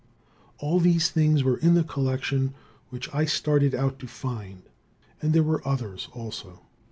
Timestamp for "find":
4.07-4.63